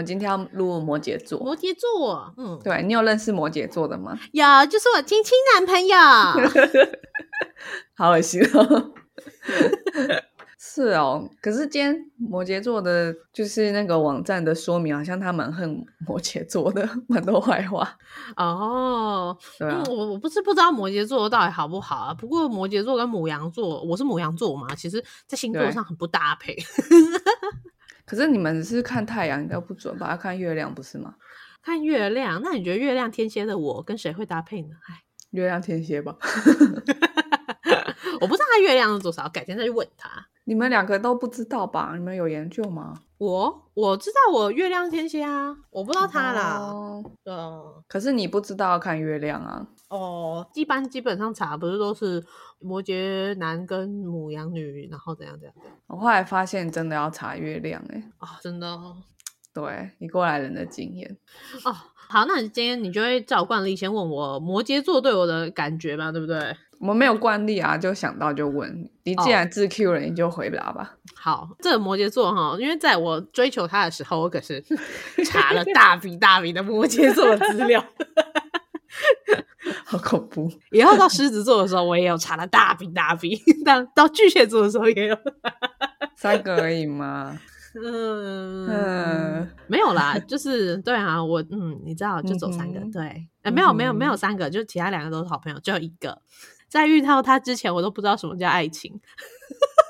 [0.00, 1.38] 们今天要录摩羯座。
[1.40, 4.18] 摩羯座，嗯，对你有认识摩羯座的吗？
[4.32, 5.96] 有，就是我亲亲男朋友。
[7.94, 8.92] 好恶心哦！
[10.58, 17.96] 是哦，可是今天摩羯座的，就是那个网站的说明，好像他蛮恨摩羯座的，蛮多坏话。
[18.36, 22.14] 哦，对啊嗯，我我不是不知道摩羯座到底好不好啊。
[22.14, 26.56] 不过摩羯座跟母羊座，我是母羊座嘛，其实在星座上很不搭配。
[28.10, 30.10] 可是你们是看太阳，应该不准吧？
[30.10, 31.14] 要看月亮不是吗？
[31.62, 34.70] 看月亮，那你觉得月亮天蝎的我跟谁会搭配呢？
[34.88, 36.16] 哎，月亮天蝎吧？
[38.20, 40.10] 我不知道他月亮是多少，改天再去问他。
[40.42, 41.92] 你们两个都不知道吧？
[41.94, 42.94] 你们有研究吗？
[43.18, 46.56] 我我知道我月亮天蝎啊，我不知道他啦。
[46.58, 49.64] 哦嗯，可是你不知道看月亮啊？
[49.90, 52.24] 哦，一般基本上查不是都是
[52.60, 58.96] 摩羯男跟母羊女，然后怎样怎样怎样我后来发现真的要查月亮、欸，啊、真的哦。
[59.52, 61.18] 对你过来人的经验。
[61.64, 61.74] 哦，
[62.08, 66.56] 好，那你今天你就会照惯例先问我摩羯座对我的感觉嘛，对不对？
[66.78, 68.88] 我们没有惯例啊，就想到就问。
[69.02, 70.96] 你既然自 Q 了，你就回答吧。
[71.16, 74.62] 好，这个摩羯座哈，因为在我追求他的时候，我可是
[75.26, 77.84] 查了大笔大笔的摩羯座资料。
[79.90, 80.48] 好恐怖！
[80.70, 83.36] 以后到狮子座的时候，我也有查了大笔大笔。
[83.64, 85.16] 但到巨蟹座的时候也有。
[86.16, 87.36] 三个而已嘛。
[87.74, 96.20] 嗯嗯没有啦，就是对啊，我嗯，你知道，就走三个，对，欸，没有没有没有三个，就其他两个都是好朋友，只有一个。
[96.68, 99.00] 在遇到他之前，我都不知道什么叫爱情。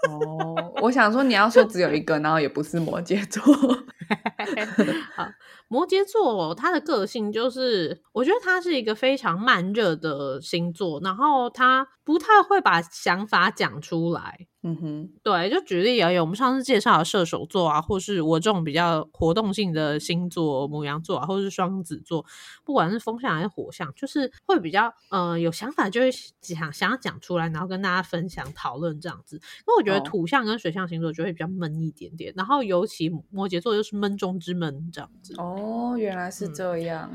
[0.08, 3.42] 哦，我想说你要说只有一个，然后也不是摩羯座。
[5.14, 5.28] 好，
[5.68, 14.48] 摩羯座他的个性就是，我觉得他是一个非常慢热的星座，然后他不太会把想法讲出来。
[14.62, 22.26] 嗯哼，对，就举例而言，我们上次介绍的射手座啊，或是我这种比较活动性的星座，母羊座啊，或者是双子座，
[22.62, 26.10] 不管是风象还是火象，就是会比较呃有想法，就会
[26.42, 29.36] 想想要讲出来，然后跟大家分享讨论这样子。
[29.36, 35.34] 因为我觉得哦土象跟水象星座就会比较闷一点点，然后尤其摩羯座就是闷中之闷这样子。
[35.38, 37.10] 哦，原来是嗯这样。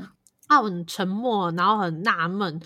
[0.48, 2.60] 啊很沉默，然后很纳闷，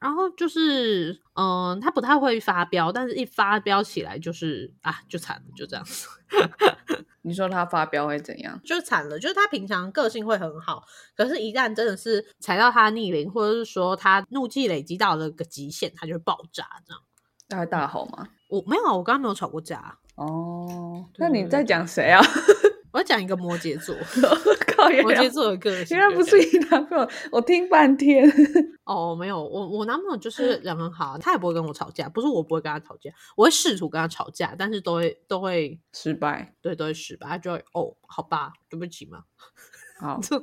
[0.00, 6.08] 然后就是嗯、他不太会发飙，但是一发飙起来就是啊，就惨了，就这样子。
[7.22, 8.58] 你说他发飙会怎样？
[8.64, 10.84] 就惨了，就是他平常个性会很好，
[11.14, 16.64] 可是，一旦真的是踩到他逆鳞，或者是说他怒气累积到了个极限，他就会爆炸。
[16.86, 17.02] 这样，
[17.48, 18.26] 他会大吼吗？
[18.48, 19.98] 我没有啊，我刚刚没有吵过架。
[20.14, 22.20] 哦，那你在讲谁啊？
[22.92, 24.34] 我要讲一个摩羯座，靠，
[24.90, 28.30] 原来摩羯座的个性，原来不是你男朋友，我听半天。
[28.84, 36.54] 哦，没有，我我男朋友就是 人很好，他也不会跟我吵架，不是我不会跟他吵架，我会试图跟他吵架，但是都会都会失败。
[36.60, 39.24] 对都会失败，他就会哦，好吧，对不起嘛，
[40.00, 40.36] 好这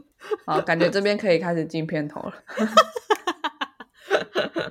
[0.45, 2.33] 好，感觉这边可以开始进片头了。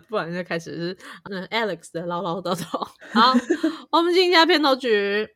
[0.08, 2.78] 不然就开始是嗯 Alex 的唠唠叨叨。
[3.12, 3.34] 好，
[3.90, 5.28] 我们进一下片头曲。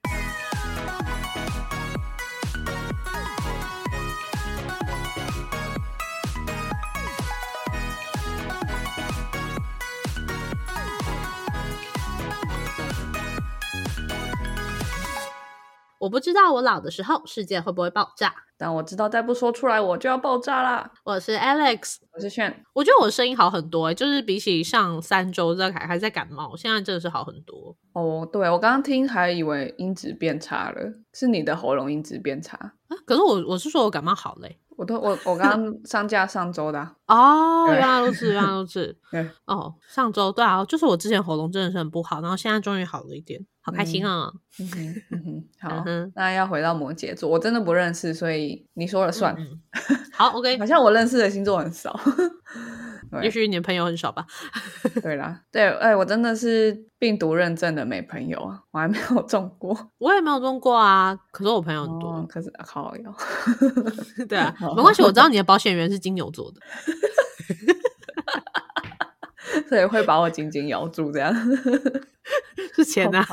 [16.01, 18.35] 我不知道我老的时候世界会不会爆炸。
[18.57, 20.91] 但我知道再不说出来我就要爆炸啦。
[21.05, 27.77] 我是 Alex，我是炫，我觉得我的声音好很多、欸，就是比起上三周在还还在感冒，现在真的是好很多。
[27.93, 32.57] 哦，对我刚刚听还以为音质变差了，是你的喉咙音质变差。
[32.57, 38.97] 啊，可是我我是说我感冒好嘞、我都我我刚刚上架上周的啊、 哦，原来如此，原来如此。
[39.13, 44.33] 对，哦，上周对啊，就是我之前喉咙真的是很不好，然后现在终于好了一点，好开心啊！
[44.59, 49.37] 嗯哼 嗯哼，好那要回到摩羯座，我真的不认识，所以你说了算。
[49.39, 49.61] 嗯，
[50.17, 52.01] 好，OK，好像我认识的星座很少。
[53.11, 54.25] 对也许你的朋友很少吧。
[55.03, 59.77] 对啦，对，哎、我真的是病毒认证的没朋友啊，我还没有中过。
[59.99, 63.15] 我也没有中过啊，可是我朋友很哦多。，可是靠药。
[64.29, 66.61] 对啊，好没关系，我知道你的保险员是金牛座的。
[69.69, 71.35] 所以会把我紧紧咬住，这样。
[72.75, 73.27] 是钱啊。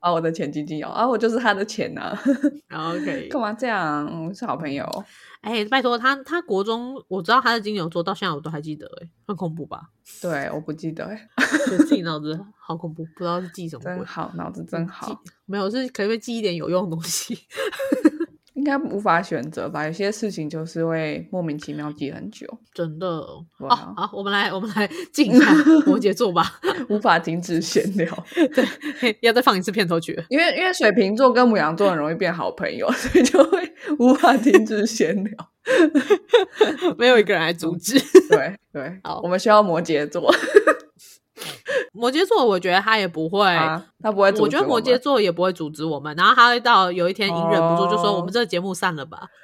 [0.00, 2.16] 好烦把我的钱金金有啊，我就是他的钱呐、
[2.68, 4.06] 啊，OK，干嘛这样？
[4.10, 4.84] 嗯是好朋友。
[5.42, 9.80] 哎、拜托他，他国中我知道他是金牛座，到现在我都还记得、哎，很恐怖吧？
[10.20, 11.46] 对，我不记得、欸， 哎
[11.78, 13.94] 自己脑子好恐怖，不知道是记什么鬼。
[13.96, 15.22] 真好，脑子真好。
[15.46, 17.38] 没有，是可不可以记一点有用的东西？
[18.60, 19.86] 应该无法选择吧？
[19.86, 23.08] 有些事情就是会莫名其妙记很久，真的。
[23.08, 25.50] 啊哦，好，我们来，我们来 进一下
[25.86, 26.60] 摩羯座吧。
[26.90, 28.26] 无法停止闲聊。
[28.54, 30.12] 对，要再放一次片头曲。
[30.28, 35.32] 因为因为水瓶座跟母羊座很容易变好朋友，所以就会无法停止闲聊。
[36.98, 37.98] 没有一个人来阻止。
[38.28, 40.30] 对对，好我们需要摩羯座
[41.92, 43.44] 摩羯座，我觉得他也不会。
[43.44, 49.26] 啊，他不会阻止我觉得摩羯座也不会阻止我们，然后他会到有一天隐忍不住就说：“哦我们这个节目散了吧。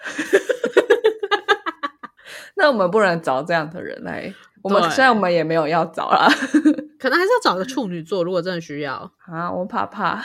[2.59, 4.33] 那我们不能找这样的人来。
[4.63, 6.27] 我们对虽然我们也没有要找啦，
[6.99, 9.11] ”可能还是要找个处女座，如果真的需要。
[9.27, 10.25] 啊，我怕怕，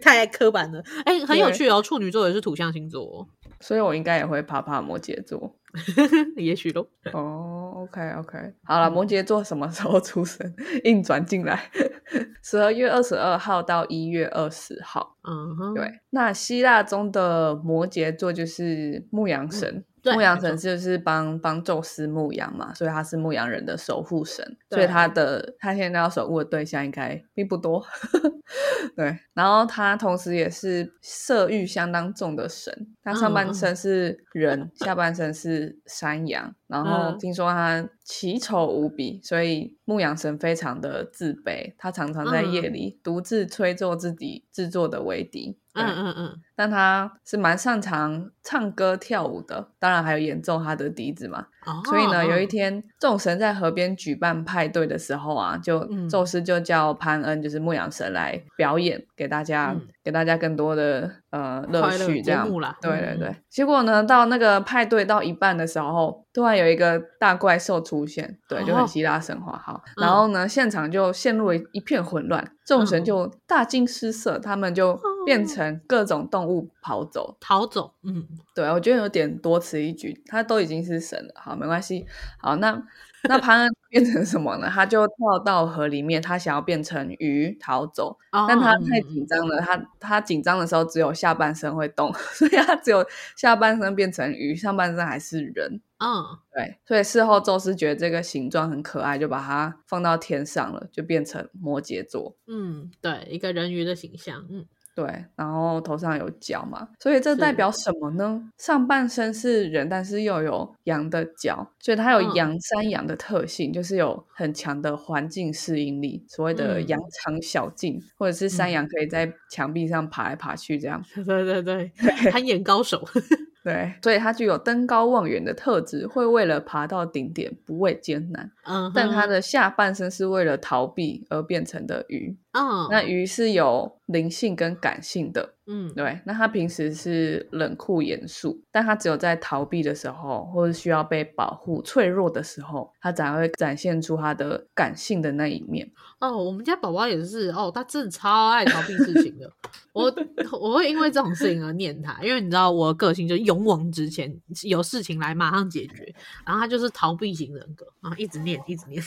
[0.00, 0.82] 太刻板了。
[1.04, 3.26] 哎、很有趣哦，处女座也是土象星座哦，
[3.60, 5.54] 所以我应该也会怕怕摩羯座。
[6.36, 6.86] 也许咯。
[7.12, 10.54] 哦，OK OK，好了，摩羯座什么时候出生？
[10.84, 11.70] 硬转进来，
[12.42, 15.16] 十二月二十二号到一月二十号。
[15.22, 27.84] 嗯哼，对，那希腊中的摩羯座就是牧羊神，对牧羊神就是帮帮宙斯牧羊嘛，所以他是牧羊人的守护神，所以他的他现在要守护的对象应该并不多。
[28.96, 37.18] 对，然后他同时也是色欲相当重的神，他上嗯半身是人，下半身是山羊，然后嗯。
[37.18, 42.72] 听说他奇丑无比，所以牧羊神非常的自卑，他常常在夜嗯。
[42.72, 45.58] 里独自吹奏自己制作的维笛。
[45.74, 45.86] 嗯。
[45.86, 51.46] 嗯嗯，但他是蛮擅长唱歌跳舞的，当然还有演奏他的笛子嘛。
[51.64, 52.48] 哦，所以呢，有一嗯。
[52.48, 56.08] 天众神在河边举办派对的时候啊，就嗯。
[56.08, 59.86] 宙斯就叫潘恩，就是牧羊神来表演给大家，嗯。
[60.04, 62.48] 给大家更多的呃乐趣，这样
[62.80, 63.18] 对对嗯。
[63.20, 63.36] 对。
[63.48, 69.82] 结果呢，到那个派对到一半的时候，突然有一个大怪兽出现，对，就很哦希腊神话好。
[69.96, 77.36] 嗯然后呢，现场就陷入了一片混乱，众神嗯就大惊失色，他们就变成各种动物跑走。
[77.40, 82.06] 逃走，嗯，对，我觉得有点多此一举，他都已经是神了，好，没关系。
[82.38, 82.82] 好，那
[83.28, 84.68] 那潘恩变成什么呢？
[84.68, 95.80] 他就跳到河里面，他想要变成鱼逃走，哦但他太嗯紧张了，他他紧张的时候只有下半身会动， 所以他只有下半身变成鱼，上半身还是人。
[95.98, 102.36] 嗯，对，所以事后宙斯觉得这个形状很可爱，就把它放到天上了，就变成摩羯座。
[102.48, 108.42] 嗯，对，一个人鱼的形象，嗯，对，然后头上有角嘛，所以这代表什么呢？
[108.58, 121.02] 上半身是人，但是又有羊的角，所以它有嗯羊山羊的特性，就是有很强的环境适应力，所谓的嗯羊肠小径，或者是山嗯羊可以在墙壁上爬来爬去这样。
[121.24, 121.90] 对对对，
[122.30, 123.02] 攀岩高手，
[123.64, 128.50] 对，所以它具有登高望远的特质，会为了爬到顶点不畏艰难。
[128.64, 135.54] 嗯，但它的下半身是为了逃避而变成的鱼，嗯，那鱼是有灵性跟感性的。
[135.66, 145.90] 嗯，对，那他平时是冷酷严肃，但他只有在逃避的时候，或者需要被保护、脆弱的时候，他才会展现出他的感性的那一面。
[146.18, 149.50] 哦，我们家宝宝也是哦，他真的超爱逃避事情的。
[149.92, 150.12] 我
[150.60, 154.30] 我会因为这种事情而念他，因为你知道我的个性就是勇往直前，
[154.64, 156.14] 有事情来马上解决。
[156.44, 159.02] 然后他就是逃避型人格，然后一直念一直念，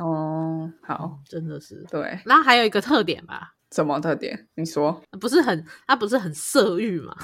[0.00, 1.84] 哦，好，真的是。
[1.90, 4.48] 对，然后还有一个特点吧，什么特点？
[4.56, 7.14] 你说，不是很他不是很色欲吗？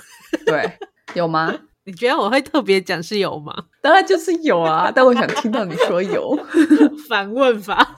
[0.45, 0.71] 对，
[1.15, 1.53] 有吗？
[1.87, 3.55] 你觉得我会特别讲是有吗？
[3.81, 6.37] 当然就是有啊，但我想听到你说有。
[7.09, 7.95] 反问法。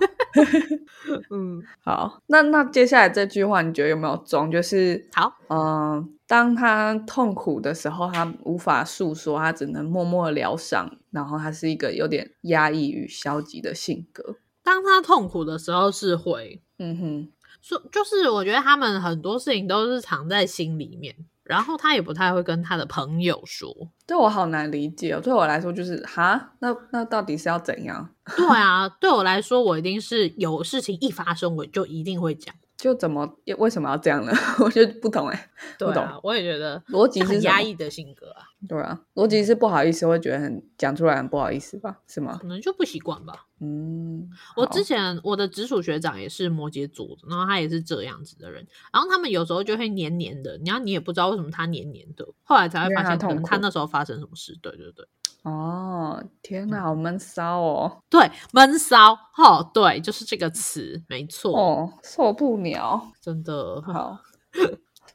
[1.30, 4.50] 嗯，好，那那接下来这句话，你觉得有没有中？
[4.50, 14.36] 就是好，嗯，当他痛苦的时候，他无法诉说，他只能默默疗伤，然后他是一个有点压抑与消极的性格。
[14.68, 17.32] 当他痛苦的时候是会嗯哼，
[17.62, 23.74] 说，就是我觉得他们很多事情都是藏在心里面，然后他也不太会跟他的朋友说。
[24.06, 25.20] 对我好难理解哦。
[25.22, 28.10] 对我来说，就是哈，那那到底是要怎样？
[28.36, 32.54] 对啊，对我来说，我一定是有事情一发生，我就一定会讲。
[32.78, 34.32] 就怎么为什么要这样呢？
[34.64, 41.98] 我就不懂哎，不懂对啊，我也觉得逻辑是压抑的性格啊，对啊，逻辑是不好意思，会觉得很讲出来很不好意思吧？
[42.06, 42.38] 是吗？
[42.40, 43.46] 可能就不习惯吧。
[43.60, 54.56] 嗯，我之前我的直属学长也是摩羯座的，然后他也是这样子的人，然后他们有时候就会黏黏的，然后你也不知道为什么他黏黏的，后来才会发现可能他那时候发生什么事。
[54.62, 55.04] 对对对，
[55.44, 63.10] 哦，天哪，好闷骚哦，对闷骚，哦，对，就是这个词，没错，哦，受不了。
[63.22, 64.18] 真的，好，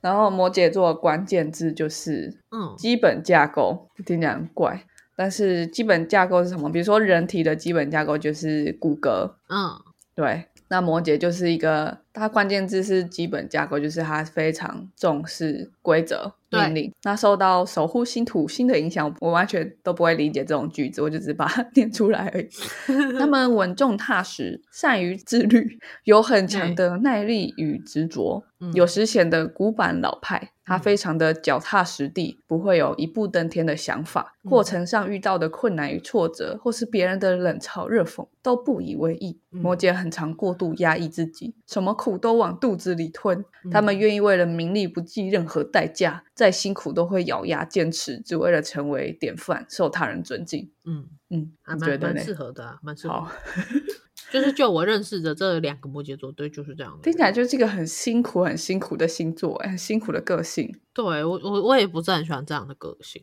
[0.02, 2.74] 然后摩羯座的关键字就是嗯。
[2.78, 6.72] 基本架构，听起来很怪，但是基本架构是什么？
[6.72, 9.80] 比如说人体的基本架构就是骨骼，嗯。
[10.16, 16.94] 对，那摩羯就是一个，它关键字是基本架构，就是它非常重视规则，对命令。
[17.04, 22.50] 那受到守护星土星的影响，我完全都不会理解这种句子，我就只把它念出来而已。
[23.20, 30.52] 他们稳重踏实，善于自律，有很强的耐力与执着，嗯有时显得古板老派。
[30.66, 34.34] 他嗯非常的脚踏实地，不会有一步登天的想法。
[34.46, 39.38] 嗯过程上遇到的困难与挫折，或是别人的冷嘲热讽，都不以为意。
[39.52, 43.44] 嗯摩羯很常过度压抑自己，什么苦都往肚子里吞。
[43.72, 50.72] 他们嗯愿意为了名利不计任何代价，再辛苦都会咬牙坚持，只为了成为典范，受他人尊敬。
[50.86, 52.18] 嗯，嗯，还蛮蛮？
[52.18, 53.32] 适合的、啊，蛮适合好。
[54.32, 57.04] 就是就我认识的这两个摩羯座，对，就是这样的。
[57.04, 60.76] 听起来就是一个很辛苦、很辛苦的星座，哎很辛苦的个性。
[60.92, 63.22] 对我我我也不是很喜欢这样的个性。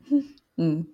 [0.56, 0.86] 嗯，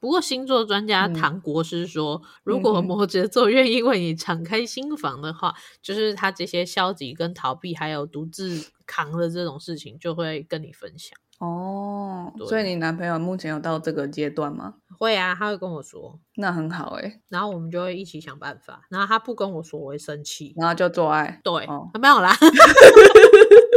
[0.00, 11.16] 不过星座专家嗯唐国师说，如果摩羯座愿意为你敞开心房的话，就是他这些消极跟逃避，还有独自扛的这种事情，就会跟你分享。
[11.38, 14.74] 哦，所以你男朋友目前有到这个阶段吗？
[14.98, 18.82] 会啊，他会跟我说，那很好哎，然后我们就会一起想办法。
[18.90, 20.52] 然后他不跟我说，我会生气。
[20.56, 22.36] 然后就做爱，对，哦没有啦，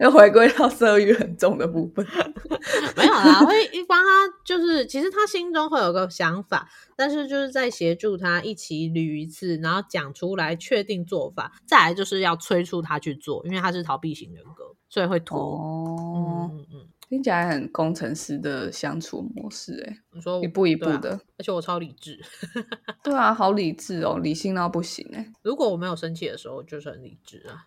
[0.00, 2.04] 又回归到色欲很重的部分。
[2.96, 15.38] 没有啦，会一帮他，就是其实他心中会有个想法，但是就是在协助他一起捋一次，然后讲出来，确定做法，再来就是要催促他去做，因为他是逃避型人格，所以会拖。
[15.38, 21.20] 哦，嗯嗯嗯，听起来很工程师的相处模式，哎，你说一步一步的。
[21.36, 22.18] 而且我超理智，
[23.02, 25.30] 对啊，好理智哦，理性到不行哎。
[25.42, 27.66] 如果我没有生气的时候，就是很理智啊。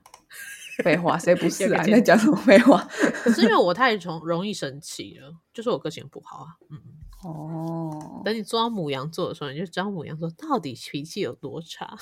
[0.84, 1.84] 废话，谁不是啊？
[1.84, 2.88] 你在讲什么废话？
[3.24, 6.48] 可是因为我太容容易生气了，就是我个性不好啊。
[6.70, 6.80] 嗯，
[7.26, 11.98] 嗯哦，等你做到母羊座的时候，你就知道母羊座到底脾气有多差。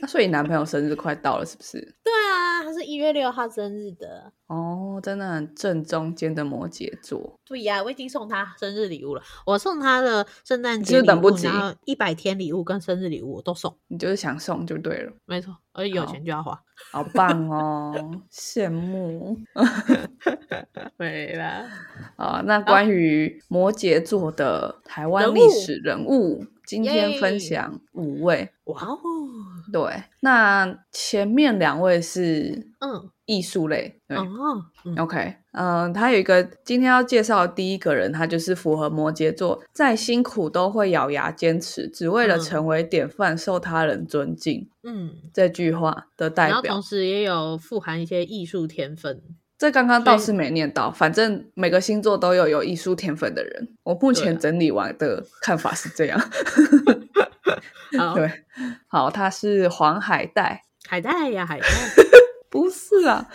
[0.00, 1.80] 那 所以男朋友生日快到了，是不是？
[2.02, 4.32] 对啊，他是一月六号生日的。
[4.46, 7.38] 哦，真的很正中间的摩羯座。
[7.44, 9.22] 对呀、我已经送他生日礼物了。
[9.46, 15.56] 我送他的圣诞你节礼物，是等不及然后一百天礼物跟生日礼物我都送，你就是想送就对了，没错。
[15.72, 16.60] 而且有好钱就要花。
[16.90, 17.94] 好棒哦，
[18.30, 19.38] 羡慕
[20.96, 21.66] 没啦，
[22.16, 22.42] 啊！
[22.44, 28.48] 那关于摩羯座的台湾人物历史人物，今天分享五位。
[28.64, 28.98] 哇哦，
[29.72, 34.16] 对，那前面两位是嗯，艺术类，对。
[34.16, 34.24] 哦，
[34.84, 44.68] 嗯 OK，嗯、他有一个今天要介绍的第一个人，他就是符合摩羯座，再辛苦都会咬牙坚持，只为了嗯成为典范，受他人尊敬。
[44.82, 49.22] 嗯，这句话的代表然后同，时也有富含一些艺术天分。
[49.62, 53.68] 这刚刚倒是没念到，反正每个星座都有有艺术天分的人。
[53.84, 56.18] 我目前整理完的看法是这样。
[57.96, 58.28] 啊，对，
[58.88, 61.66] 好，他是黄海带，海带呀，海带。
[62.52, 63.26] 不是啊，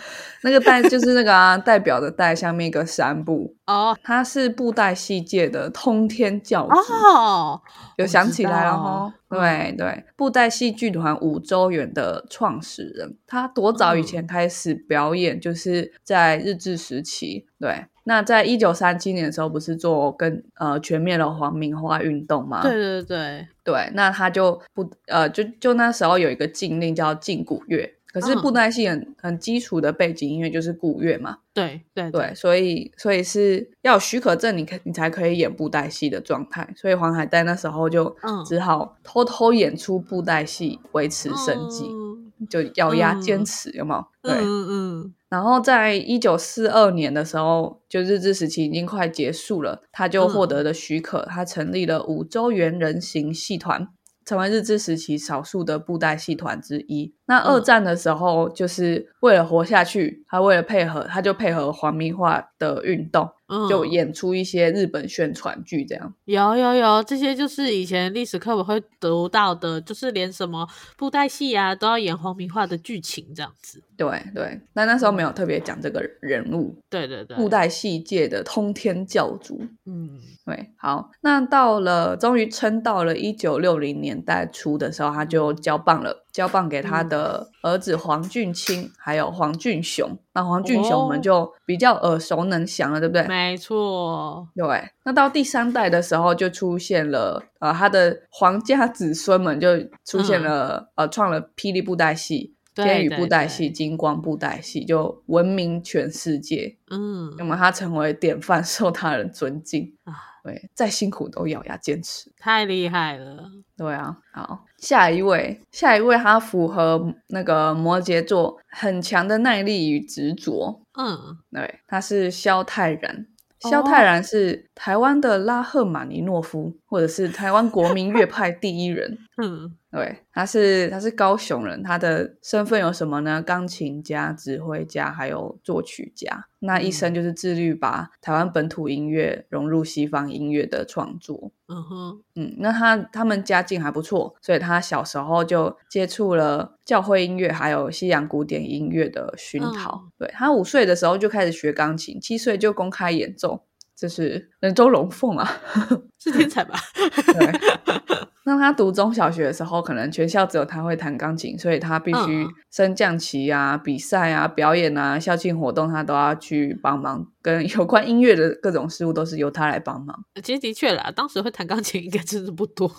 [0.44, 3.98] 那个带就是那个啊， 代表的带下面一个山部，哦。
[4.00, 6.92] 他是布袋戏界的通天教主。
[6.94, 7.60] 哦，
[7.98, 9.12] 有想起来了哈。
[9.28, 14.02] 对对，布袋戏剧团五周元的创始人，他多早以嗯。
[14.04, 17.44] 前开始表演，就是在日治时期。
[17.58, 22.62] 对，那在一九三七年的时候，不是做跟呃全面的皇民化运动吗？
[22.62, 27.97] 对对对，对，那他就不呃，就就那时候有一个禁令叫禁古乐。
[28.20, 36.68] 可是嗯布袋戏很很基础的背景音乐就是古乐嘛，对对对，所以所以是要有许可证，你可你才可以演布袋戏的状态。
[36.76, 44.04] 所以黄海带那时候就嗯只好偷偷演出布袋戏维持生计，嗯就咬牙嗯坚持，有没有？
[44.22, 44.38] 对。
[44.40, 53.88] 嗯嗯然后在一九四二年的时候，就日治时期已经快结束了，他就获嗯得了许可，他成立了五洲猿人形戏团。
[54.28, 57.14] 成为日治时期少数的布袋戏团之一。
[57.24, 66.14] 那二嗯战的时候，就是为了活下去，他为了配合，他就配合皇民化的运动，嗯，就演出一些日本宣传剧，这样。
[66.26, 73.82] 有有有，这些就是以前历史课本会读到的，就是连什么布袋戏啊都要演皇民化的剧情这样子。
[73.96, 79.60] 对对，那那时候没有特别讲这个人物，对对对，布袋戏界的通天教主。
[79.86, 90.16] 嗯对，好，那到了终于撑到了一九六零年代初的时候，他就交棒了，交棒给他的儿子黄俊卿，还有黄俊雄。
[90.34, 93.26] 那黄俊雄我们哦就比较耳熟能详了，对不对？
[93.26, 106.76] 没错，对，那到第三代的时候，就出现了呃，他的皇家子孙们就出现了、呃，创了霹雳布袋戏、天宇对对布袋戏、金光布袋戏，就闻名全世界。
[106.88, 109.92] 嗯那么他成为典范， 受他人尊敬。
[110.04, 110.14] 啊，
[110.48, 112.32] 对，再辛苦都咬牙坚持。
[112.38, 113.50] 太厉害了。
[113.76, 120.80] 对啊，好，下一位，下一位，他符合那个摩羯座很强的耐力与执着。
[120.94, 123.26] 嗯，对，他是萧泰然。
[123.60, 129.18] 萧泰然是台湾的拉赫玛尼诺夫，或者是台湾国民乐派第一人。
[129.36, 133.40] 嗯，对，他是他是高雄人，他的身份有什么呢？
[133.40, 136.46] 钢琴家、指挥家，还有作曲家。
[136.58, 141.52] 那一生就是致力把台湾本土音乐融入西方音乐的创作。
[141.68, 150.10] 嗯哼，嗯，那他他们家境还不错，所以他小时候就接触了教会音乐，还有西洋古典音乐的熏陶。
[150.18, 153.64] 对他五岁的时候就开始学钢琴，七岁就公开演奏，
[153.96, 155.48] 这是人中龙凤啊，
[156.20, 156.78] 是天才吧？
[157.32, 158.28] 对。
[158.48, 167.26] 那他读中小学的时候，可能全校只有他会弹钢琴，所以他必须升降旗啊、比赛啊、表演啊、校庆活动，他都要去帮忙。
[167.40, 170.24] 跟有关音乐的各种事物都是由他来帮忙。
[170.42, 172.90] 其实的确啦，当时会弹钢琴应该真的不多。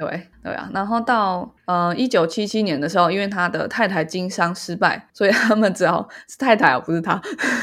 [0.00, 7.20] 对对啊，然后到呃一九七七年的时候，因为他的太太经商失败，所以他们只好是太太而不是他，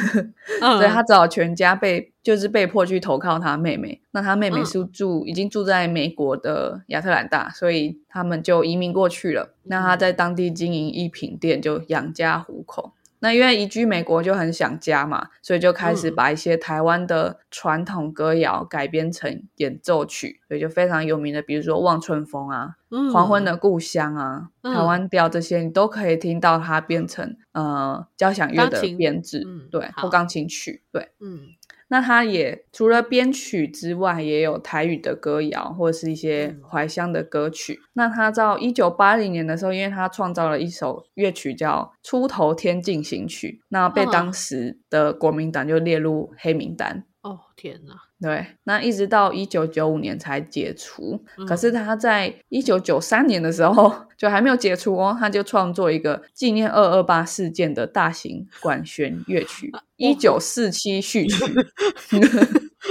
[0.77, 3.99] 所以他只好全家被就是被迫去投靠他妹妹。
[4.11, 9.55] 那他妹妹是住已经住在美国的亚特兰大，所以他们就移民过去了。
[9.63, 12.93] 那他在当地经营一品店，就养家糊口。
[13.19, 22.75] 那因为移居美国就很想家嘛，所以就开始把一些台湾的传统歌谣改编成演奏曲，所以就非常有名的，比如说《望春风》啊，
[23.11, 31.56] 《黄昏的故乡》啊，《台湾调》这些，你都可以听到它变成呃交响乐的编制，对，或钢琴曲，对，嗯。
[31.89, 37.79] 那他也除了编曲之外，也有台语的歌谣或者是一些怀乡的歌曲。
[37.93, 47.05] 那他到一九八零年的时候，因为他创造了一首乐曲叫《出头天进行曲》，那被当时的国民党就列入黑名单。
[47.21, 48.06] 哦天哪！
[48.19, 51.23] 对，那一直到一九九五年才解除。
[51.47, 61.43] 可是他在一九九三年的时候 就还没有解除哦，他就创作一个纪念二二八事件的大型管弦乐曲《一九四七序曲》。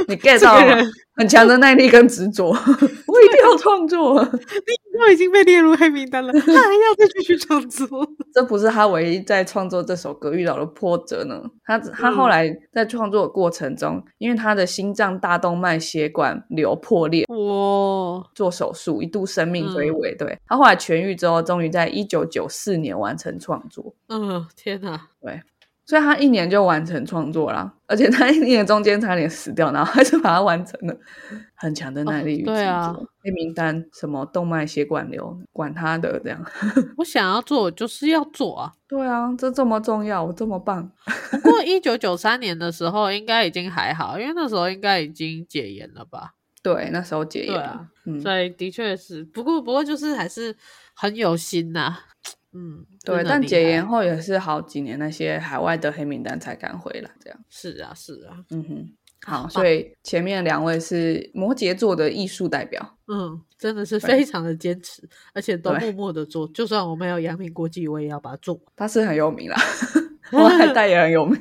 [0.09, 0.85] 你 get 到了？
[1.16, 4.23] 很强的耐力跟执着， 我一定要创作。
[4.23, 7.86] 你都已经被列入黑名单了， 他还要再继续创作？
[8.32, 11.42] 这不是他唯一在创作这首歌遇到的波折呢。
[11.64, 20.14] 他他后来在创作的过程中，因为他的心脏大动脉血管瘤破裂，哇，做手术一度生命垂危。
[20.16, 23.94] 对他后来痊愈之后，终于在一九九四年完成创作。
[24.08, 25.40] 嗯，天哪，对。
[25.86, 30.96] 所以他一年就完成创作了，而且他一年中间差点死掉，然后还是把它完成了，
[31.54, 33.08] 很强的耐力与执着。
[33.22, 36.44] 黑名单什么动脉血管瘤，管他的这样。
[36.96, 38.72] 我想要做就是要做啊。
[38.88, 40.90] 对啊，这这么重要，我这么棒。
[41.30, 46.32] 不过一九九三年的时候应该已经还好，因为那时候应该已经解严了吧？
[46.64, 47.86] 对，那时候解严啊，
[48.20, 49.22] 所以的确是。
[49.22, 50.56] 不过不过就是还是
[50.94, 51.96] 很有心呐。
[52.56, 53.86] 嗯，对，但解严。
[53.86, 57.38] 后也是好几年，那些海外的黑名单才敢回来，这样。
[57.50, 58.92] 是啊，是啊，嗯哼，
[59.26, 69.56] 好，所以前面两位是摩羯座的艺术代表，嗯，真的是非常的坚持，而且都默默的做，就算我没有阳明国际，我也要把它做，他是很有名啦。
[70.32, 71.38] 我海带也很有名，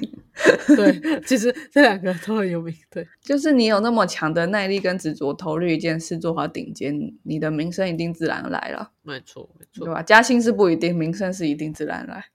[0.75, 2.73] 对，其实这两个都很有名。
[2.91, 6.93] 对，就是你有那么强的耐力跟执着，投入一件事做好顶尖，
[7.23, 8.91] 你的名声一定自然来了。
[9.01, 10.01] 没错，没错，对吧？
[10.01, 12.25] 加薪是不一定，名声是一定自然来。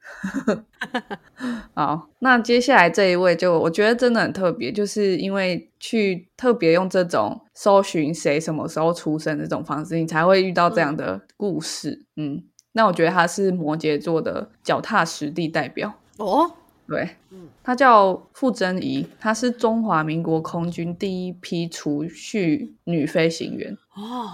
[1.74, 12.06] 好，那接下来这一位就我觉得真的很特别，就是因为去特别用这种搜寻谁什么时候出生这种方式，你才会遇到这样的故事。
[12.16, 15.92] 嗯，那我觉得他是摩羯座的脚踏实地代表。
[16.18, 16.50] 哦，
[16.90, 23.78] 对，嗯，她叫傅珍怡，她是中华民国空军第一批储蓄女飞行员。
[23.94, 24.28] 哦，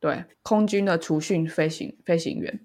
[0.00, 2.60] 对，空军的储训飞行飞行员。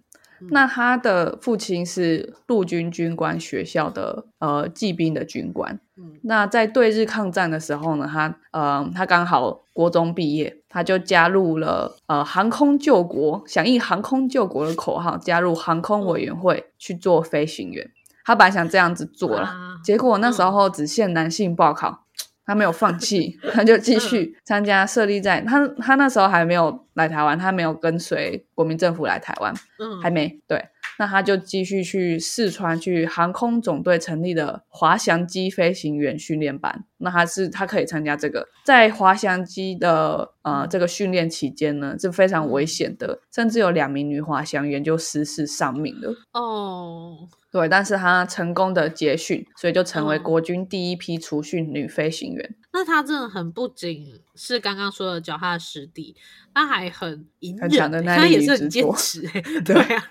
[0.52, 5.78] 那他的父亲是陆军军官学校的呃骑兵的军官。
[5.98, 17.92] 嗯，那在对日抗战的时候呢，他呃他刚好国中毕业，他就加入了呃航空救国，响应航空救国的口号，加入航空委员会去做飞行员。
[18.26, 19.52] 他本来想这样子做了，
[19.84, 22.06] 结果那时候只限男性报考，
[22.46, 30.64] 他没有放弃，他就继续参加设立在他他那时候还没有来台湾，他没有跟随国民政府来台湾，嗯，还没对。
[30.98, 36.84] 那他就继续去四川去航空总队成立的滑翔机飞行员训练班。
[36.98, 46.14] 那他是他可以参加这个，在滑翔机的呃这个训练期间呢是非常危险的，甚至有两名女滑翔员就失事丧命了。
[46.34, 52.56] 哦，对，但是他成功的结训，所以就成为国军第一批除训女飞行员。
[52.72, 56.16] 那他真的很不仅是刚刚说的脚踏实地，
[56.54, 59.42] 他还很隐很强忍欸，的耐力他也是很坚持、欸。
[59.66, 60.04] 对对啊，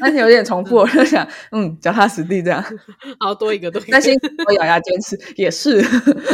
[0.00, 2.64] 但是有点重复，我就想，嗯，脚踏实地这样。
[3.20, 4.00] 好多一个多一个但。
[4.00, 4.10] 是
[4.48, 5.82] 我咬牙坚持也是，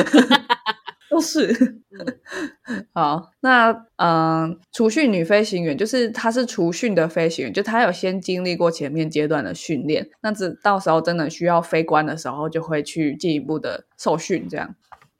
[1.12, 1.54] 都是。
[2.94, 14.74] 好，那嗯、除训女飞行员就是她是除训的飞行员，就她有先经历过前面阶段的训练，那这到时候真的需要飞官的时候，就会去进一步的受训这样。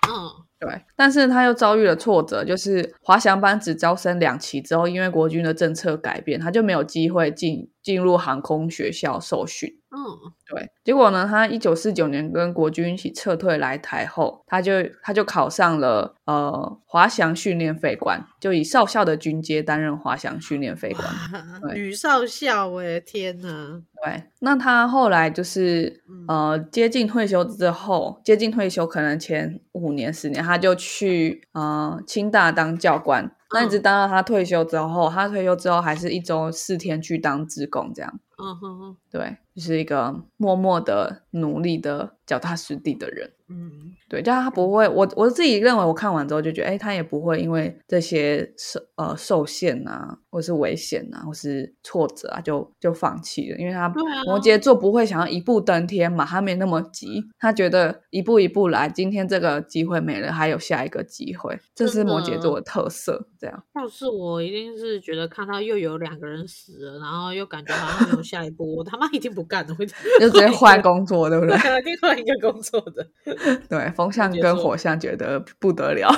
[0.08, 0.12] 嗯，
[0.58, 9.78] 对，但是他又遭遇了挫折，就是滑翔班只招生两期之后，因为国军的政策改变，他就没有机会进进入航空学校受训。
[9.94, 21.06] 嗯，对，结果呢，他一九四九年跟国军一起撤退来台后，他就他就考上了呃滑翔训练飞官，就以少校的军阶担任滑翔训练飞官。
[21.76, 23.82] 女少校我的、天哪！
[24.02, 33.30] 对，那他后来就是嗯呃接近退休之后，接近退休可能前五年十年，他就去呃清大当教官。
[33.54, 38.20] 那一直当到他退休之后，他退休之后还是一周四天去当职工这样。
[38.42, 43.30] 嗯哼哼，对，就是一个默默的努力的脚踏实地的人。
[43.48, 53.88] 嗯对，但他不会，我我自己认为，我看完之后就觉得，哎，他也不会因为这些受呃受限啊，或是危险啊，或是挫折啊，就就放弃了，因为他
[54.24, 63.62] 摩羯座不会想要一步登天嘛，他没那么急，他觉得一步一步来，今天这个机会没了，还有下一个机会，这是摩羯座的特色，这样。
[63.74, 69.84] 要是我，一定是觉得看到又有两个人死了，然后又感觉好像没有 下一步，我他妈一定不干了，会
[70.18, 71.54] 就直接换工作，对不对？
[71.60, 73.06] 对，一定换一个工作的，
[73.68, 76.10] 对，风象跟火象觉得不得了。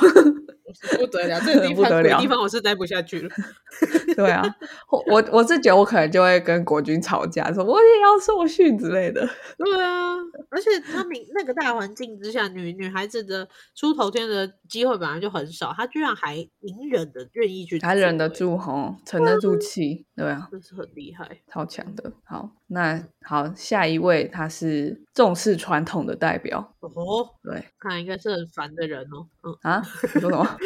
[0.99, 3.29] 不得了，这个 地方，不得了这个地方我是待不下去了。
[4.15, 4.43] 对啊，
[4.91, 9.29] 我我我是觉得我可能就会跟国军吵架，说我也要受训之类的。
[9.59, 10.15] 对啊，
[10.51, 21.41] 而且他明那个大环境之下，女女孩子的出头天的机会本来就很少，她居然还隐忍的愿意去，还忍得，住吼，沉得住气，对啊，这是很厉害。
[21.51, 22.13] 超强的。
[22.25, 26.91] 好，那好，下一位他是重视传统的代表，哦，
[27.43, 29.27] 对看来应该是很烦的人哦。
[29.43, 29.83] 嗯，啊，
[30.15, 30.57] 你说什么？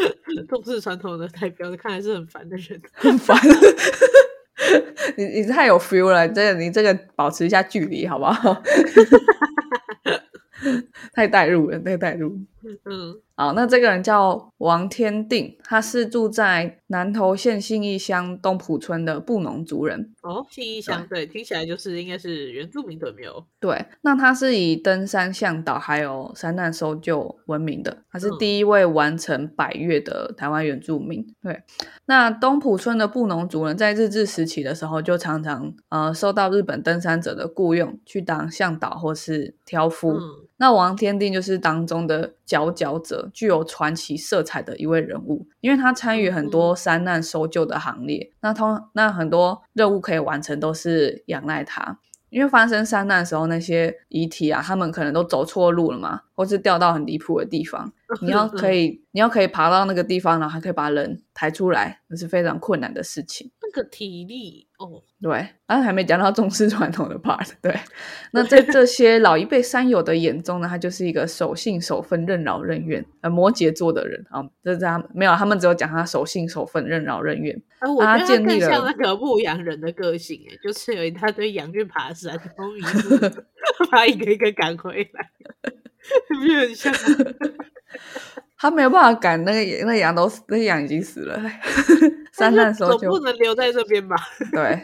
[0.49, 2.81] 重视传统的代表，看来是很烦的人。
[2.93, 3.37] 很烦。
[5.17, 8.63] 你你太有 feel 了，你这个你这个保持一下距离好不好？
[11.15, 12.39] 太带入了，太带入。
[12.85, 20.13] 嗯好，那这个人叫王天定，他是住在南投县信义乡东埔村的布农族人。
[20.23, 23.47] 哦，信义乡对，听起来就是应该是原住民的没有？
[23.61, 31.25] 对，那他是以登山向导还有山难搜救闻名的，他是嗯第一位完成百越的台湾原住民。
[31.41, 31.63] 对，
[32.07, 40.15] 那东埔村的布农族人在日治时期的时候，就常常呃受到日本登山者的雇佣去当向导或是挑夫。
[40.15, 51.99] 嗯那王天定就是当中的佼佼者，具有传奇色彩的一位人物，因为他参与很多山难搜救的行列，那通那很多任务可以完成都是仰赖他。
[52.31, 57.91] 因为发生山难的时候，那些遗体啊，他们可能都走错路了嘛，或是掉到很离谱的地方。
[58.21, 63.51] 你要可以，你要可以爬到那个地方，然后还可以把人抬出来，那是非常困难的事情。
[63.79, 65.31] 那个体力哦，对，
[65.67, 67.49] 然后还没讲到重视传统的 part。
[67.63, 67.73] 对，
[68.33, 74.43] 那在这些老一辈山友的眼中呢，他就是一个守信守分、任劳任怨，呃，摩羯座的人啊。
[74.63, 77.61] 这是他没有，他们只有讲他守信守分、任劳任怨。
[77.79, 83.45] 啊，我他觉得他更建立了像那个牧羊人的个性，哎，就是有一大堆羊去爬山，然后迷路了
[83.91, 85.31] 把一个一个赶回来，
[86.41, 86.99] 你不很像吗？
[88.59, 91.41] 他没有办法赶那个那羊都那羊已经死了，
[92.33, 94.17] 山 难的时候就总不能留在这边吧？
[94.53, 94.83] 对。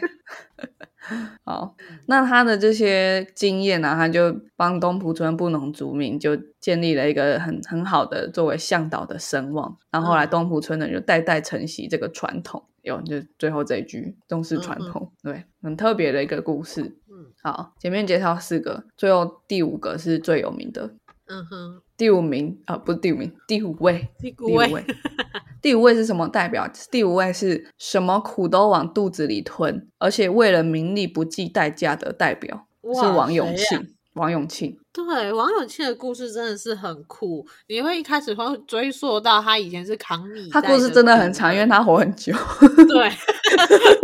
[1.45, 1.75] 好，
[2.07, 12.65] 那他的这些经验呢、他就帮东埔村布农族民就建立了一个很很好的作为向导的声望，然后后来嗯东埔村的人就代代承袭这个传统。
[12.81, 16.81] 有，就最后这一句重视传统，对，很特别的一个故事。
[16.81, 20.95] 嗯好，前面介绍四个，最后第五个是最有名的，
[21.27, 24.85] 嗯哼，第五名啊、不是第五名，第五位，第五位第五位，
[25.61, 26.69] 第五位是什么代表？
[26.91, 33.87] 第五位是什么苦都往肚子里吞，而且为了名利不计代价的代表，是王永庆。
[34.13, 42.31] 王永庆，对，王永庆的故事真的是很酷，你会一开始会追溯到他以前是扛米他故事真的很长，因为他活很久，
[42.87, 43.09] 对，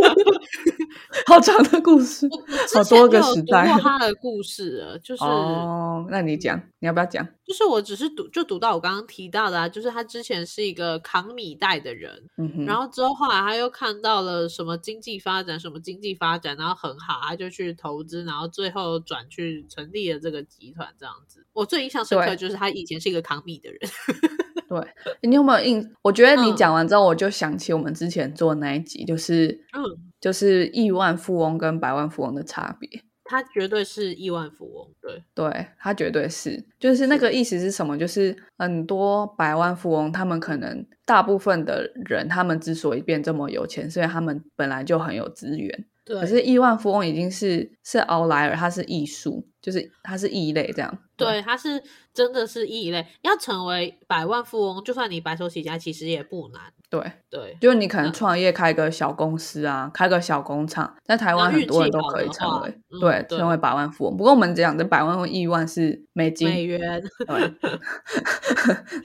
[1.26, 2.28] 好长的故事，
[2.74, 3.80] 好多个时代过。
[3.80, 7.26] 他的故事了，就是、哦，那你讲，你要不要讲？
[7.44, 21.44] 就是我只是读就读到我刚刚提到的啊，就是他之前是一个扛米袋的人，嗯哼，然后之后后来他又看到了什么经济发展，什么经济发展，然后很好，他就去投资，然后最后转去成立了这个集团这样子。
[21.52, 23.80] 我最印象深刻对就是他以前是一个扛米的人，
[24.68, 25.94] 对，你有没有印？
[26.02, 29.82] 我觉得你嗯讲完之后，我就想起我们之前做的那一集，就是嗯，
[30.20, 33.02] 就是亿万富翁跟百万富翁的差别。
[33.24, 37.96] 他绝对是亿万富翁，对，对，他绝对是，就是那个意思是什么？
[37.96, 45.86] 就是很多百万富翁，他们可能大部分的人，他们之所以变这么有钱，是因为他们本来就很有资源。
[46.04, 50.98] 对，可是亿万富翁已经是是 outlier，他是艺术，就是他是异类这样。
[51.16, 51.80] 对，他是
[52.12, 53.06] 真的是异类。
[53.22, 56.60] 要成为百万富翁，就算你白手起家，其实也不难。
[56.90, 64.16] 对，对，就是你可能嗯创业开个小公司啊，开个小工厂，在台湾很多人都可以成为嗯对对成为百万富翁。
[64.16, 67.54] 不过我们讲的百万或亿万是美金，美元，对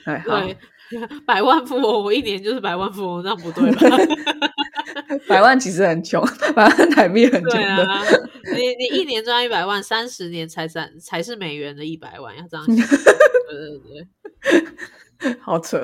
[0.26, 0.58] 对，
[1.26, 3.80] 百万富翁，我一年就是百万富翁，那不对吧？
[5.28, 7.84] 百万其实很穷，百万台币很穷的。
[7.84, 8.04] 啊，
[8.56, 12.76] 你你一年赚一百万，三十年才三才是美元的一百万，要这样想。
[12.76, 12.86] 对
[13.58, 14.08] 对对，
[15.42, 15.82] 好扯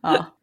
[0.00, 0.34] 啊！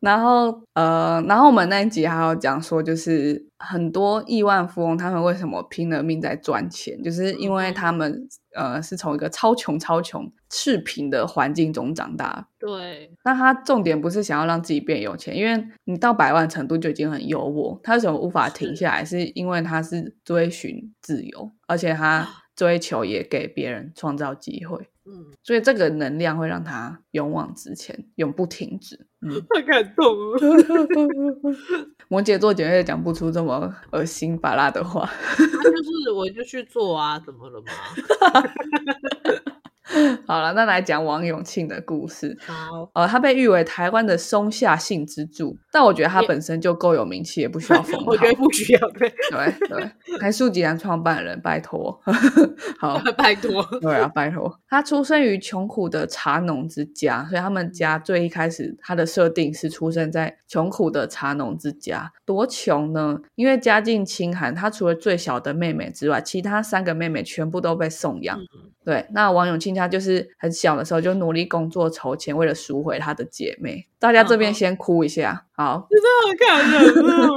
[0.00, 12.46] 然后呃，然后我们那一集还有讲说，就是很多亿万富翁他们为什么拼了命在赚钱，就是因为他们呃是从一个超穷超穷赤贫的环境中长大。
[12.58, 17.80] 对，那他重点不是想要让自己变有钱，因为你到百万程度就已经很优渥。
[17.82, 19.04] 他为什么无法停下来？
[19.04, 24.88] 是因为他是追寻自由，而且他追求也给别人创造机会。
[25.08, 29.06] 嗯，所以这个能量会让他勇往直前，永不停止。
[29.22, 30.38] 嗯， 太感动了。
[32.08, 35.08] 摩羯座绝对讲不出这么恶心巴拉的话。
[35.36, 37.72] 他 就是我就去做啊，怎么了嘛？
[40.26, 42.36] 好了，那来讲王永庆的故事。
[42.46, 48.06] 好，呃，他被誉为台湾的松下幸之助，但我觉得他本身就够有名气，也不需要封号。
[48.08, 51.96] 我觉得不需要，对，对对，台塑集团创办人，拜托。
[52.80, 53.62] 好， 拜托。
[53.80, 54.58] 对啊，拜托。
[54.68, 62.12] 他出生于穷苦的茶农之家，所以他们家最一开始他的设定是出生在穷苦的茶农之家。
[62.26, 63.20] 多穷呢？
[63.36, 68.36] 因为家境清寒，他除了最小的妹妹之外，其他三个妹妹全部都被送养。
[68.36, 73.86] 嗯对，那王永庆他就是很小的时候就努力工作筹钱，为了赎回他的姐妹。
[73.98, 75.86] 大家这边先哭一下，好，
[76.26, 77.28] 太感人了。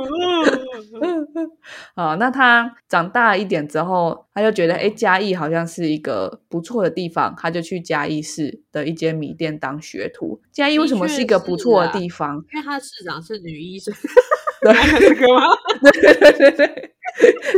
[1.95, 10.41] 好，那他长大一点之后，他就觉得，哎，嘉义好像是一个不错的地方，他就去嘉义市的一间米店当学徒。
[10.51, 12.37] 嘉义为什么是一个不错的地方？
[12.53, 13.93] 因为他的市长是女医生，
[14.63, 15.47] 对这个吗？
[15.91, 16.93] 对对对对，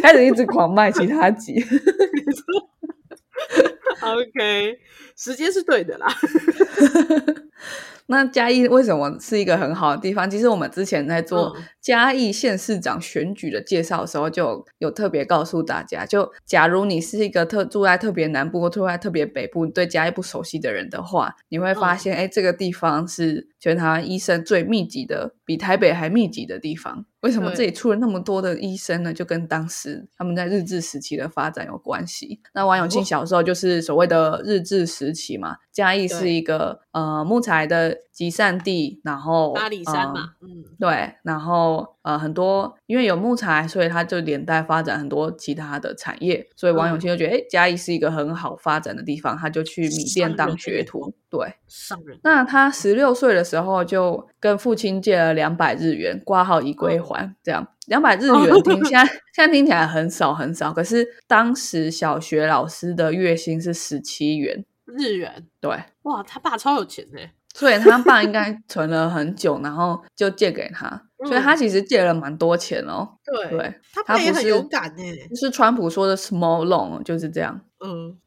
[0.01, 1.63] 开始一直狂卖其他集。
[4.01, 4.79] OK，
[5.15, 6.07] 时间是对的啦。
[8.07, 10.29] 那嘉义为什么是一个很好的地方？
[10.29, 27.06] 其实我们之前在做嘉义县市长选举的介绍的时候，就有有特别告诉大家，就假如你是一个特住在特别南部或住在特别北部，你对嘉义不熟悉的人的话，你会发嗯现，哎、这个地方是全台湾医生最密集的，比台北还密集的地方。
[27.19, 29.13] 为什么这里出了那么多的医生呢？
[29.13, 32.41] 就跟当时他们在日治时期的发展有关系。
[32.54, 51.13] 那王永庆哦小时候就是所谓的日治时期嘛，嘉义是一个呃木材的集散地，然后阿里山呃嘛，嗯，对，然后呃很多因为有木材，所以它就连带发展很多其他的产业，所以王永庆就觉得，哎、嘉义是一个很好发展的地方，他就去米店当学徒。
[51.29, 65.71] 对，上人那他十六岁的时候就跟父亲借了两百日元，挂号已归还，这样两百日元听现在现在听起来很少很少，可是当时小学老师的月薪是十七元，日元，对。
[66.03, 67.19] 哇，他爸超有钱的。
[67.55, 73.07] 所以他爸应该存了很久，然后就借给他，所以他其实借了蛮多钱哦。
[73.23, 75.03] 对对，他他不是爸也很勇敢呢。
[75.29, 77.59] 就是川普说的 small loan 就是这样。
[77.86, 78.17] 嗯，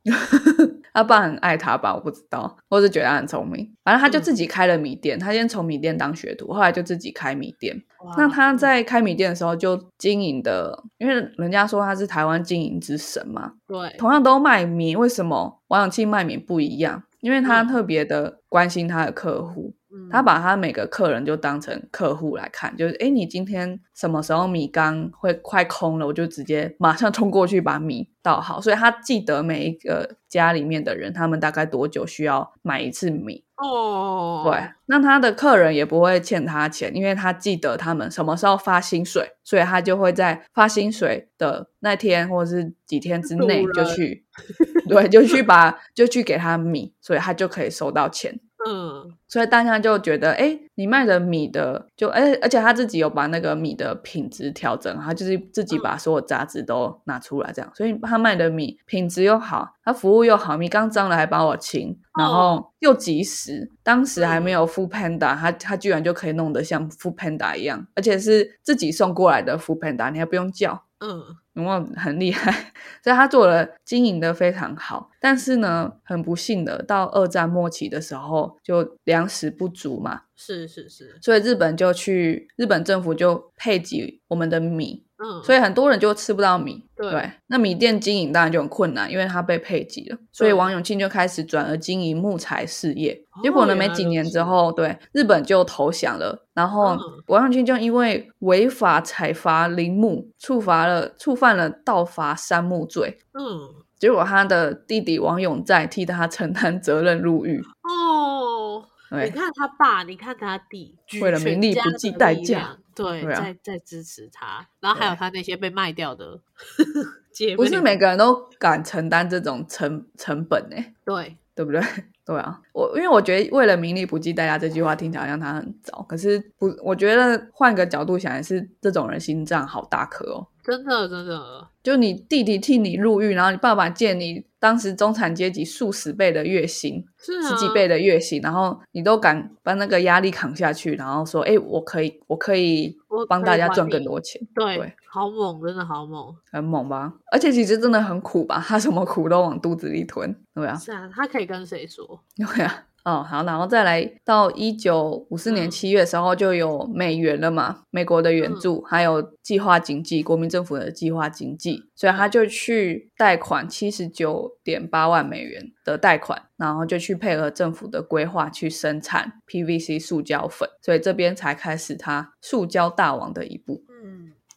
[0.93, 1.95] 他爸很爱他吧？
[1.95, 3.75] 我不知道，或是觉得他很聪明。
[3.83, 7.83] 反正他就嗯自己开了米店，他先从米店当学徒，后来就自己开米店。
[8.19, 17.03] 那他在开米店的时候就经营的，因为人家说他是台湾经营之神嘛，对同样都卖米，为什么王永庆卖米不一样？
[17.21, 19.76] 因为他嗯特别的关心他的客户，嗯
[20.11, 28.61] 他把他每个客人就当成客户来看，就是哎，你今天什么时候米缸会快空了，我就直接马上冲过去把米倒好。
[28.61, 33.45] 所以他记得每一个家里面的人，他们大概多久需要买一次米。
[33.57, 44.27] 哦，对，那他的客人也不会欠他钱，因为他记得他们什么时候发薪水，所以他就会在发薪水的那天或者是几天之内就去，
[44.91, 48.39] 对，就去把就去给他米，所以他就可以收到钱。
[48.69, 70.83] 嗯，所以大家就觉得，哎，你卖的米的就，哎，而且他自己有把那个米的品质调整，他就是自己把所有杂质都拿出来，这样，所以他卖的米品质又好，他服务又好，米刚脏了还帮我清，然后又及时，当时还没有 Food Panda，他他居然就可以弄得像 Food Panda 一样，而且是自己送过来的 Food Panda，你还不用叫。
[70.99, 71.23] 嗯，
[71.57, 72.53] 有没有很厉害？
[73.03, 86.83] 所以他做了经营的非常好，但是呢，很不幸的，到二战末期的时候，就粮食不足嘛，是是是，所以日本就去，日本政府就配给我们的米，嗯，所以很多人就吃不到米。
[86.97, 93.13] 对那米店经营当然就很困难，因为它被配给了，所以王永庆就开始转而经营木材事业。
[93.33, 107.63] 哦结果呢，没几年之后，对日本就投降了，然后嗯王永庆就因为违法采伐林木，触罚了触犯了盗伐山木罪，嗯，结果他的弟弟王永在替他承担责任入狱。
[107.83, 116.41] 哦，你，看他爸，你看他弟，举为了名利不计代价对，对啊在在支持他，然后还有他那些被卖掉的
[117.31, 121.81] 姐妹，不是每个人都敢承担这种成成本呢、对，对不对？
[122.27, 130.49] 对啊，我因为我觉得为了名利不计代价这句话听起来好像他很糟，可是不，我觉得换个角度想，也是这种人心脏好大颗哦。
[130.67, 142.99] 真的真的，就你弟弟替你入狱，然后你爸爸借你当时中产阶级数十倍的月薪，是啊，十几倍的月薪，然后你都敢把那个压力扛下去，然后说，哎，我可以，我可以
[143.29, 147.13] 帮大家赚更多钱，对，对好猛，真的好猛，很猛吧？
[147.31, 148.61] 而且其实真的很苦吧？
[148.67, 152.21] 他什么苦都往肚子里吞，对啊，是啊，他可以跟谁说？
[152.37, 152.87] 对啊。
[153.07, 155.71] 哦，好，然后再来到一九五四年嗯。
[155.71, 173.85] 七月的时候，就有美元了嘛，美国的援助，还有计划经济，国民政府的计划经济，所以他就去贷款七十九点八万美元的贷款，然后就去配合政府的规划去生产 PVC 塑胶粉，所以这边才开始他塑胶大王的一步。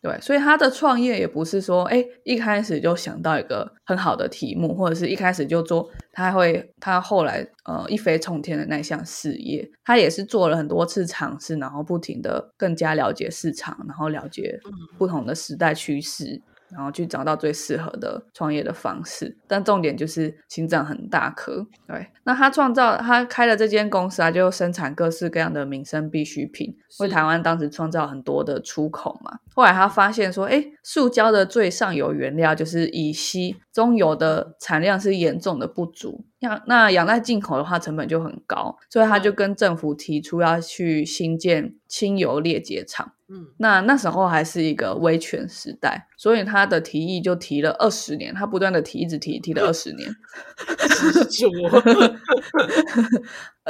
[0.02, 14.72] 嗯，对，所以他的创业也不是说，哎，一开始就想到一个很好的题目，或者是一开始就做，他会他后来呃一飞冲天的那项事业，他也是做了很多次尝试，然后不停的更加了解市场，然后了解嗯。
[14.98, 19.38] 不同的时代趋势，然后去找到最适合的创业的方式。
[19.48, 22.08] 但重点就是心脏很大颗，对。
[22.24, 29.40] 那他创造他开了这间公司啊，就生产各式各样的民生必需品，为台湾当时创造很多的出口嘛。
[29.54, 36.24] 后来他发现说，哎，塑胶的最上游原料就是乙烯，中游的产量是严重的不足。
[36.42, 43.14] 那那养在进口的话，成本就很高，所以他就跟政府提出要去新建清油裂解厂。
[43.32, 50.10] 嗯，那那时候还是一个威权时代，所以他的提议就提了二十年，他不断的提，一直提，提了二十年。
[51.64, 51.70] 我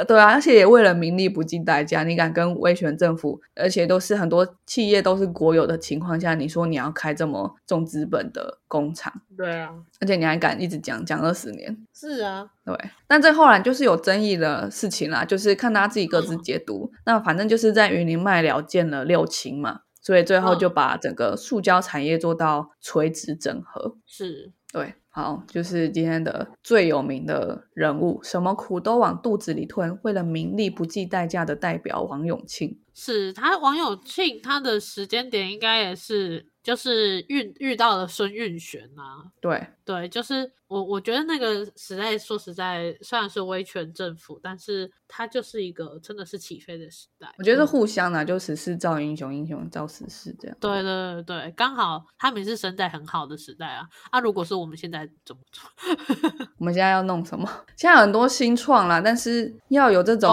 [0.00, 9.68] 呃，对啊，而且也为了名利不计代价，你敢跟威权政府，而且都是很多企业都是国有的情况下，你说你要开这么重资本的工厂，对啊，
[10.00, 12.74] 而且你还敢一直讲讲二十年，是啊，对，
[13.06, 16.90] 但这后来就是有争议的事情啦，就是看大家自己各自解读。
[17.04, 23.96] 那反正就是在云林麦寮建了六轻嘛，所以最后就把整个塑胶产业做到垂直整合。
[24.06, 32.78] 是，对，好，就是今天的最有名的人物，什么苦都往肚子里吞，为了名利不计代价的代表王永庆。
[32.94, 47.26] 是他王永庆，他的时间点应该也是就是遇遇到了孙运璇啊，对，对，就是我我觉得那个时代，说实在，虽然是威权政府，但是它就是一个真的是起飞的时代。
[47.38, 50.56] 我觉得嗯互相啊，就时势造英雄，英雄造时势这样。
[50.60, 53.84] 对对对对，刚好他们是生在很好的时代啊。
[54.12, 55.68] 啊，如果是我们现在怎么做？
[56.58, 57.50] 我们现在要弄什么？
[57.76, 60.32] 现在很多新创啦，但是要有这种，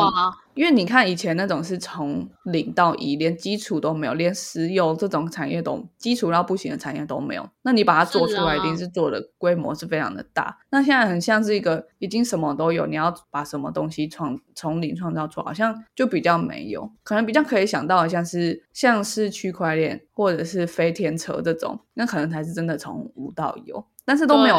[0.54, 7.50] 因为你看以前那种是从零到一，连基础都没有，连石油这种产业都基础到不行的产业都没有。
[7.64, 10.58] 那你把它做出来，一定是做的规模是非常的大。
[10.70, 16.92] 那现在很像是一个已经什么都有，你要把什么东西创从零创造出来，好像就比较没有。
[17.04, 23.86] 可能比较可以想到的像是像是区块链或者是飞天车这种，那可能才是真的从无到有。
[24.06, 24.56] 但是都没有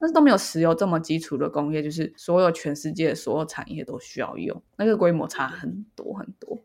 [0.00, 6.58] 但是都没有石油这么基础的工业，就是所有全世界所有产业都需要用，那个规模差很多很多，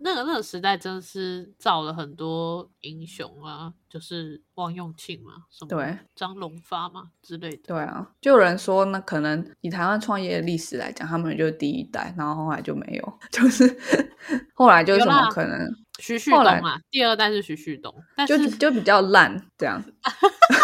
[0.00, 7.62] 那个那个时代真的是造了很多英雄啊，就是王永庆嘛，什么对张荣发嘛之类的。
[7.66, 13.78] 对啊，就有人说，那可能以台湾创业的历史来讲，他们就是第一代，然后后来就没有， 就是
[14.54, 19.82] 后来就是什么可能徐旭东嘛，第二代是徐旭东，但就是就比较烂这样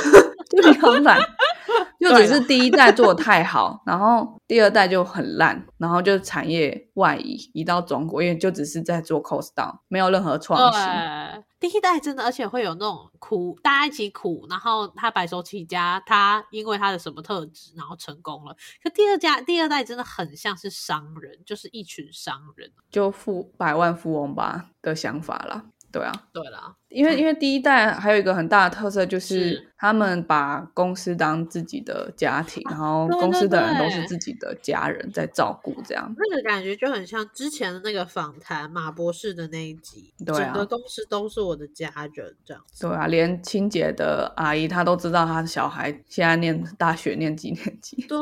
[0.51, 1.21] 就比较烂。
[2.01, 10.83] 就只是第一代做的太好，然后第二代就很烂，然后就产业外移移到中国，因为就只是在做 cost down，没有任何创新。
[10.83, 18.55] 对，第一代真的，而且会有那种苦，大家一起苦，然后他白手起家，他因为他的什么特质，然后成功了。
[18.83, 25.65] 可第二家第二代真的很像是商人，就是一群商人，就富百万富翁吧的想法啦。
[25.97, 36.15] 对啊，对啦，因为因为第一代还有一个很大的特色，就是是他们把公司当自己的家庭，然后公司的人都是自己的家人在照顾，这样。
[36.17, 42.87] 那个感觉就很像之前的那个访谈马博士的那一集，对啊整个公司都是我的家人这样子。
[42.87, 48.17] 对啊，连清洁的阿姨她都知道她的小孩现在念大学念几年级，对，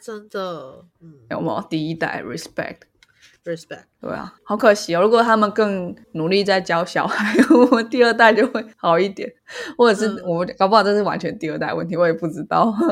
[0.00, 1.66] 真的，嗯有没有？
[1.68, 2.78] 第一代 respect。
[3.44, 3.84] ，respect。
[4.00, 5.00] 对啊，好可惜哦！
[5.02, 9.32] 如果他们更努力在教小孩， 我们第二代就会好一点，
[9.76, 12.74] 或者是嗯我们搞不好这是完全第二代问题，我也不知道。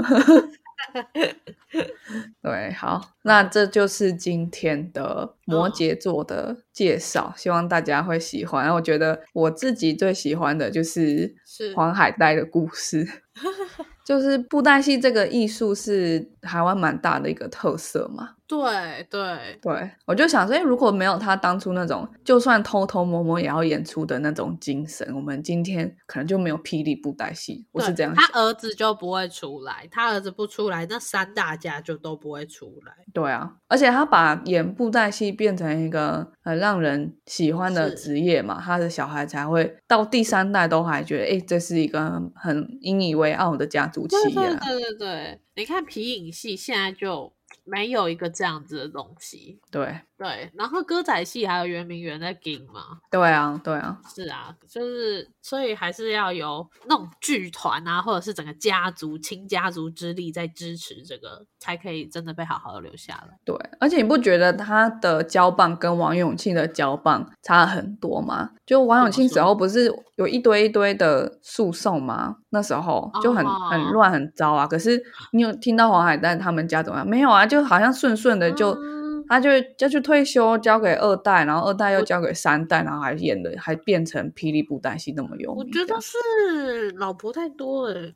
[2.42, 8.72] 对，好，那这就是今天的摩嗯羯座的介绍，希望大家会喜欢。
[8.72, 13.07] 我觉得我自己最喜欢的就是是黄海带的故事，
[14.07, 18.30] 就是布袋戏这个艺术是台湾蛮大的一个特色嘛。
[18.47, 27.64] 对对，对，我就想说，哎如果没有他当初那种就算偷偷摸摸也要演出的那种精神，我们今天可能就没有霹雳布袋戏。
[27.70, 28.24] 我是对这样想。
[28.24, 32.93] 他儿子就不会出来，他儿子不出来，那三大家就都不会出来。
[33.12, 44.59] 对啊，而且他把演布袋戏变成一个很让人喜欢的是职业嘛，他的小孩才会到第三代都还觉得，哎，这是一个很很引以为傲的家族企对业啊。
[44.66, 47.32] 对对对对，你看皮影戏现在就
[47.64, 49.61] 没有一个这样子的东西。
[49.70, 63.38] 对对，然后歌仔戏还有圆明园在顶嘛，对啊，对啊，是啊，就是所以还是要有那种剧团啊，或者是整个家族亲家族之力在支持这个，才可以真的被好好的留下来。
[63.46, 68.50] 对，而且你不觉得他的交棒跟王永庆的交棒差很多吗？
[68.66, 72.36] 就王永庆时候不是有一堆一堆的诉讼吗？
[72.50, 74.66] 那时候就很、很哦乱很糟啊。
[74.66, 75.02] 可是
[75.32, 77.08] 你有听到黄海丹他们家怎么样？
[77.08, 78.99] 没有啊，就好像顺顺的就、嗯
[79.30, 85.64] 他就就去退休，交给二代，然后二代又交给三代，然后还演的还变成霹雳布袋戏那么有名。
[85.64, 88.10] 我觉得是老婆太多了，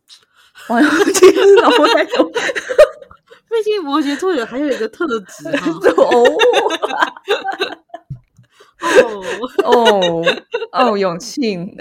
[0.68, 2.28] 王永庆是老婆太多
[3.48, 5.70] 毕竟摩羯座有还有一个特质哈。
[6.02, 6.24] 哦
[9.62, 10.24] 哦，
[10.72, 11.76] 哦哦，永庆。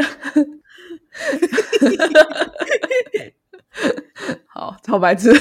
[4.48, 5.32] 好，超白痴。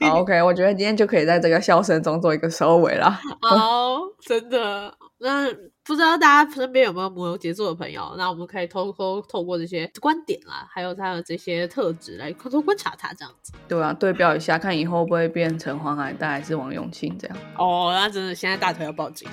[0.00, 3.20] 好， OK，我觉得今天就可以在这个笑声中做一个收尾啦。
[3.42, 4.92] 好，真的。
[5.18, 5.50] 那
[5.82, 8.14] 不知道大家身边有没有摩羯座的朋友？
[8.18, 13.52] 那我们可以偷偷透过这些观点啦，还有他的这些特质来偷偷观察他这样子。
[13.66, 17.36] 对啊，对标一下，看以后会不会变成黄海带还是王永庆这样。
[17.56, 19.26] 哦，那真的现在大腿要报警。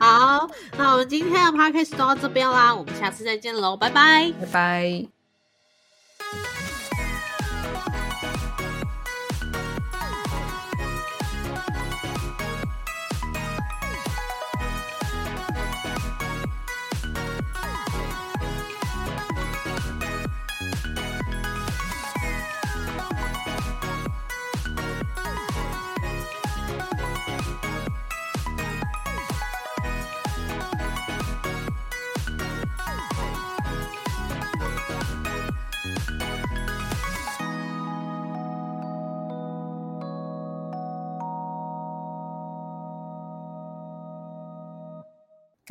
[0.00, 4.32] 好，那我们今天的 podcast 就到这边啦，我们下次再见喽，拜拜。
[4.40, 5.21] 拜拜。